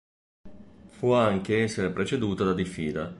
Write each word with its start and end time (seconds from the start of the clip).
Può 0.97 1.13
anche 1.15 1.61
essere 1.61 1.91
preceduta 1.91 2.43
da 2.43 2.55
diffida. 2.55 3.07